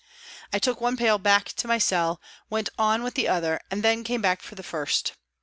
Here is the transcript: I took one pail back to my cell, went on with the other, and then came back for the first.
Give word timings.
I 0.51 0.57
took 0.57 0.81
one 0.81 0.97
pail 0.97 1.19
back 1.19 1.49
to 1.49 1.67
my 1.67 1.77
cell, 1.77 2.19
went 2.49 2.69
on 2.75 3.03
with 3.03 3.13
the 3.13 3.27
other, 3.27 3.59
and 3.69 3.83
then 3.83 4.03
came 4.03 4.19
back 4.19 4.41
for 4.41 4.55
the 4.55 4.63
first. 4.63 5.13